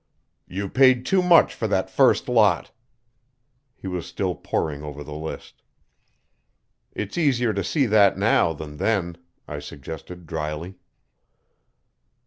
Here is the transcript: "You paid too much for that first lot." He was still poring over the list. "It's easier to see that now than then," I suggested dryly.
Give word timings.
"You 0.47 0.67
paid 0.67 1.05
too 1.05 1.21
much 1.21 1.53
for 1.53 1.67
that 1.67 1.91
first 1.91 2.27
lot." 2.27 2.71
He 3.75 3.85
was 3.87 4.07
still 4.07 4.33
poring 4.33 4.81
over 4.81 5.03
the 5.03 5.13
list. 5.13 5.61
"It's 6.91 7.19
easier 7.19 7.53
to 7.53 7.63
see 7.63 7.85
that 7.85 8.17
now 8.17 8.51
than 8.53 8.77
then," 8.77 9.19
I 9.47 9.59
suggested 9.59 10.25
dryly. 10.25 10.73